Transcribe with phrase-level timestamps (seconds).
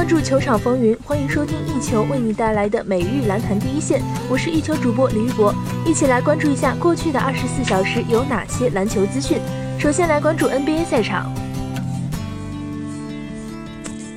[0.00, 4.00] 关注球场风云，欢迎收听一球为你带来的每日篮坛第一线。
[4.30, 5.54] 我是一球主播李玉博，
[5.84, 9.36] 一起来关注一下过去的二十四小时有哪些篮球资讯。
[9.78, 11.30] 首先来关注 NBA 赛场。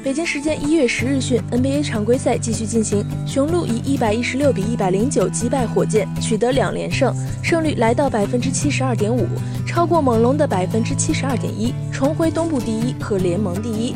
[0.01, 7.13] 北京时间一月十日讯，NBA 常规赛继续进行，雄鹿以一百一十六比一百零九击败火箭，取得两连胜，
[7.43, 9.27] 胜率来到百分之七十二点五，
[9.67, 13.93] 超过猛龙的百分之七十二点一，重回东部第一和联盟第一。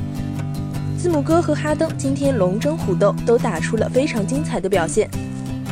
[0.98, 5.08] 字母哥和哈登今天龙争虎斗，都打出了非常精彩的表现。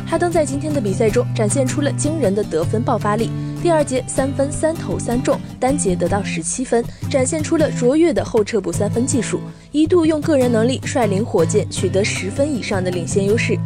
[0.06, 3.28] 哈登在今天的比赛中展现出了惊人的得分爆发力。
[3.60, 9.40] 第二节三分三投三中，单节得到十七分，展现出了卓越的后撤步三分技术，
[9.72, 13.58] 一度用个人能力率领火箭取得十分以上的领先优势。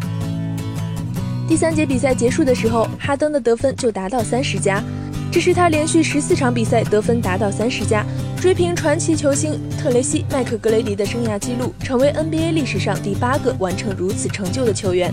[1.47, 4.83] 第三节比赛结束的时候，哈登的得分就达到三十加，
[5.31, 8.07] 这是他连续十四场比赛得分达到三十加，
[8.41, 15.13] 追平传奇球星特雷西·麦克格雷迪的生涯纪录，成为 NBA 历史上第八个完成如此成就的球员。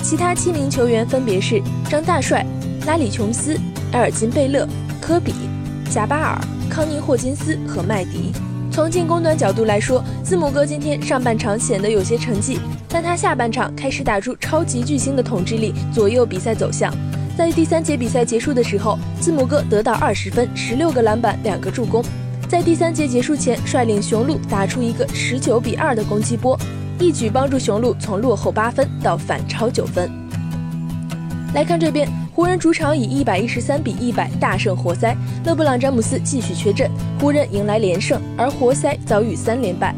[0.00, 2.46] 其他七名球员分别是张大帅、
[2.86, 3.58] 拉里·琼斯。
[3.90, 4.68] 埃尔金·贝勒、
[5.00, 5.34] 科比、
[5.90, 6.38] 贾巴尔、
[6.70, 8.30] 康宁·霍金斯和麦迪。
[8.70, 16.94] 从进攻端角度来说，字母哥今天上半场显得有些沉寂，但他下半场开始打出超级巨星的统治力，左右比赛走向。
[17.36, 22.04] 在第三节比赛结束的时候，字母哥得到二十分、十六个篮板、两个助攻。
[22.48, 26.58] 在第三节结束前，率领雄鹿打出一个十九比二的攻击波，
[26.98, 30.10] 一举帮助雄鹿从落后八分到反超九分。
[31.54, 32.08] 来看这边。
[32.38, 35.12] 湖人主场以一百一十三比一百大胜活塞，
[35.44, 39.92] 勒布朗·詹姆斯继续缺阵，湖人迎来连胜，而活塞遭遇三连败。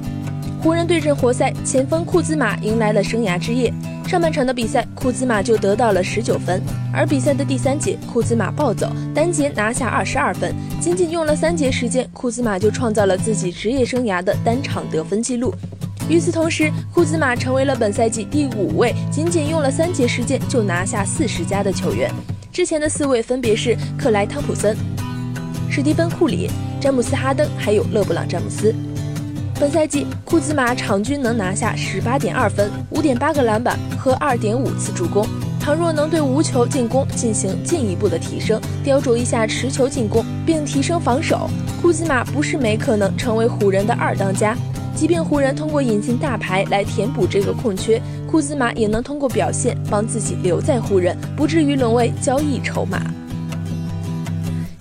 [0.63, 3.73] 湖人对阵活塞，前锋库兹马迎来了生涯之夜。
[4.07, 6.61] 上半场的比赛，库兹马就得到了十九分，
[6.93, 15.55] 而比赛的第三节，库兹马暴走，单节拿下二十二分，仅仅用了三节时间，库兹马就创造了自己职业生涯的单场得分纪录。
[16.11, 22.13] 与此同时，库兹马成为了本赛季第五位仅仅用了三节时间就拿下四十加的球员。
[22.53, 24.77] 之前的四位分别是克莱·汤普森、
[25.71, 28.75] 史蒂芬·库里、詹姆斯·哈登，还有勒布朗·詹姆斯。
[29.61, 35.29] 本赛季，库兹马场均能拿下十八点二分、五点八个篮板和二点五次助攻。
[35.61, 41.47] 倘若能对无球进攻进行进一步的提升，雕琢一下持球进攻，并提升防守，
[41.83, 44.57] 库兹马不是没可能成为湖人的二当家。
[44.97, 52.99] 即便湖人通过引进大牌来填补这个空缺，库兹马也能通过表现帮自己留在湖人，不至于沦为交易筹码。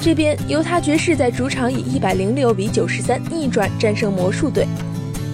[0.02, 4.66] 这边犹他爵士在主场以一百零六比九十三逆转战胜魔术队，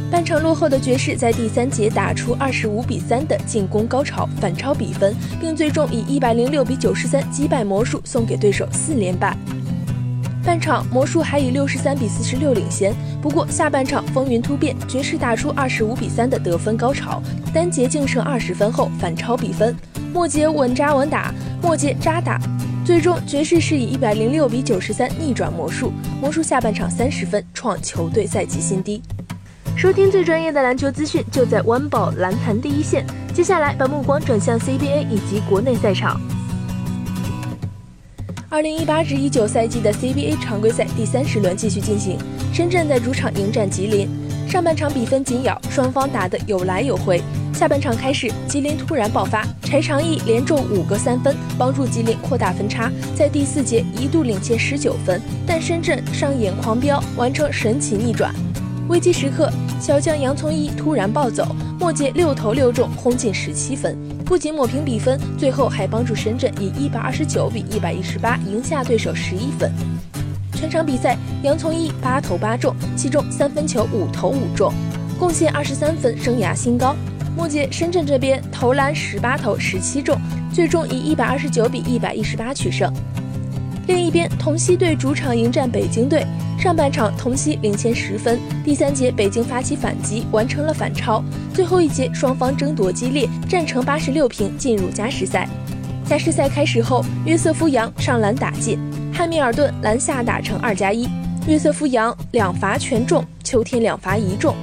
[0.09, 9.38] 半场落后的爵士在第三节打出二十五比三的进攻高潮，反超比分，并最终以一百零六比九十三击败魔术，送给对手四连败。
[10.44, 17.22] 半场魔术还以六十三比四十六领先，不过下半场风云突变，爵士打出二十五比三的得分高潮，
[17.53, 19.76] 单节净胜二十分后反超比分，
[20.12, 22.40] 末节稳扎稳打，末节扎打，
[22.85, 25.91] 最终爵士是以一百零六比九十三逆转魔术，
[26.22, 29.01] 魔术下半场三十分创球队赛季新低。
[29.75, 33.03] 收听最专业的篮球资讯，就在 One 宝篮坛第一线。
[33.34, 36.22] 接下来把目光转向 CBA 以及国内赛场。
[38.50, 42.19] 二零一八至一九赛季的 CBA 常规赛第三十轮继续进行，
[42.53, 44.07] 深圳在主场迎战吉林。
[44.47, 47.19] 上半场比分紧咬，双方打得有来有回。
[47.56, 55.22] 下半场开始，吉林突然爆发，柴长义连中五个三分，帮助吉林扩大分差，在第四节一度领先十九分。
[55.48, 58.36] 但深圳上演狂飙，完成神奇逆转。
[58.90, 59.50] 危机时刻，
[59.80, 61.48] 小将杨从一突然暴走，
[61.80, 63.98] 末节六投六中，轰进十七分。
[64.26, 69.72] 不仅抹平比分，最后还帮助深圳以一百二十九比一百一十八赢下对手十一分。
[70.54, 74.74] 全场比赛，杨从一八投八中，其中三分球五投五中，
[75.18, 76.94] 贡献二十三分，生涯新高。
[77.35, 80.18] 末节深圳这边投篮十八投十七中，
[80.53, 82.91] 最终以一百二十九比一百一十八取胜。
[83.88, 86.26] 另一边，同曦队主场迎战北京队。
[86.58, 88.40] 上半场，同曦领先十分。
[88.64, 91.22] 第三节，北京发起反击，完成了反超。
[91.53, 95.47] 最后一节，双方争夺激烈，战成八十六平，进入加时赛。
[96.05, 98.79] 加时赛开始后，约瑟夫·杨上篮打进，
[99.14, 101.08] 汉密尔顿篮下打成二加一。
[101.46, 104.55] 约瑟夫·杨两罚全中，秋天两罚一中，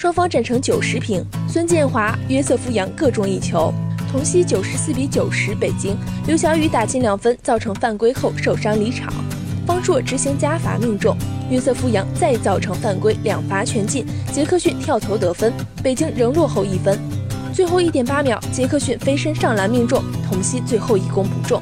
[0.00, 1.22] 双方战成九十平。
[1.46, 3.70] 孙建华、约瑟夫·杨各中一球。
[4.10, 5.94] 同曦九十四比九十，北京
[6.26, 9.12] 刘晓宇打进两分，造成犯规后受伤离场。
[9.66, 11.14] 方硕执行加罚命中，
[11.50, 14.06] 约瑟夫·杨再造成犯规，两罚全进。
[14.32, 15.52] 杰克逊跳投得分，
[15.82, 16.98] 北京仍落后一分。
[17.52, 21.60] 最后一点八秒，杰克逊飞身上篮命中，同曦最后一攻不中。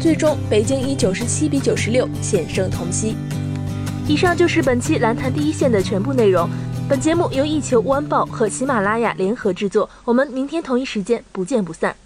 [0.00, 3.14] 最终，北京以九十七比九十六险胜同曦。
[4.08, 6.48] 以上就是本期篮坛第一线的全部内容。
[6.88, 11.96] 本节目由一球晚报和喜马拉雅联合制作，我们明天同一时间不见不散。